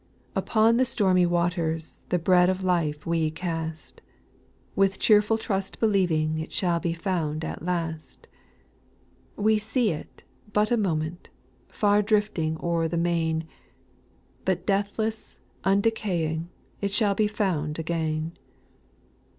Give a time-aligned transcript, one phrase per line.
[0.35, 4.01] TTPON the stormy waters U The bread of life we cast,
[4.75, 8.25] With cheerful trust believing It shall be found at last.
[9.35, 11.29] We see it but a moment,
[11.67, 13.47] Far drifting o'er the main,
[14.43, 16.47] But deathless, undecaying,
[16.81, 18.35] It shall be found again.